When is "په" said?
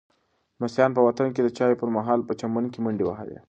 1.03-1.05, 2.25-2.33